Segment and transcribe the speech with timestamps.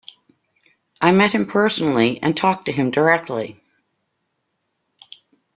[0.99, 3.61] I met him personally and talked to him directly.